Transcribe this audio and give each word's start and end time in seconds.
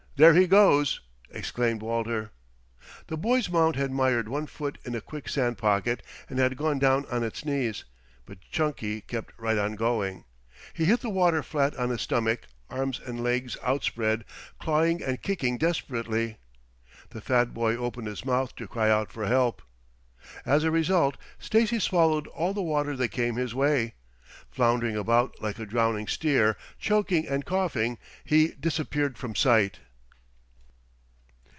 There 0.17 0.33
he 0.35 0.45
goes!" 0.45 0.99
exclaimed 1.31 1.81
Walter. 1.81 2.29
The 3.07 3.17
boy's 3.17 3.49
mount 3.49 3.75
had 3.75 3.91
mired 3.91 4.29
one 4.29 4.45
foot 4.45 4.77
in 4.85 4.93
a 4.93 5.01
quicksand 5.01 5.57
pocket 5.57 6.03
and 6.29 6.37
had 6.37 6.57
gone 6.57 6.77
down 6.77 7.07
on 7.07 7.23
its 7.23 7.43
knees. 7.43 7.85
But 8.27 8.41
Chunky 8.41 9.01
kept 9.01 9.31
right 9.39 9.57
on 9.57 9.73
going. 9.75 10.25
He 10.75 10.85
hit 10.85 10.99
the 10.99 11.09
water 11.09 11.41
flat 11.41 11.75
on 11.75 11.89
his 11.89 12.01
stomach, 12.03 12.41
arms 12.69 12.99
and 12.99 13.23
legs 13.23 13.57
outspread, 13.63 14.23
clawing 14.59 15.01
and 15.01 15.19
kicking 15.23 15.57
desperately. 15.57 16.37
The 17.09 17.21
fat 17.21 17.51
boy 17.51 17.75
opened 17.75 18.05
his 18.05 18.23
mouth 18.23 18.55
to 18.57 18.67
cry 18.67 18.91
out 18.91 19.11
for 19.11 19.25
help. 19.25 19.63
As 20.45 20.63
a 20.63 20.69
result 20.69 21.17
Stacy 21.39 21.79
swallowed 21.79 22.27
all 22.27 22.53
the 22.53 22.61
water 22.61 22.95
that 22.95 23.07
came 23.09 23.37
his 23.37 23.55
way. 23.55 23.95
Floundering 24.51 24.97
about 24.97 25.41
like 25.41 25.57
a 25.57 25.65
drowning 25.65 26.05
steer, 26.07 26.57
choking 26.77 27.27
and 27.27 27.43
coughing, 27.43 27.97
he 28.23 28.49
disappeared 28.49 29.17
from 29.17 29.33
sight. 29.35 29.79